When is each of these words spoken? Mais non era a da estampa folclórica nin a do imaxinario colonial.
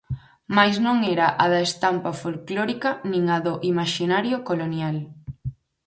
Mais 0.55 0.75
non 0.85 0.97
era 1.15 1.27
a 1.43 1.45
da 1.53 1.61
estampa 1.69 2.11
folclórica 2.21 2.91
nin 3.11 3.23
a 3.35 3.37
do 3.45 3.53
imaxinario 3.71 4.35
colonial. 4.49 4.97